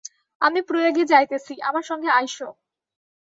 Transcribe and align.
আমি 0.41 0.59
প্রয়াগে 0.61 1.03
যাইতেছি, 1.05 1.53
আমার 1.61 1.83
সঙ্গে 1.83 2.09
আইস। 2.09 2.35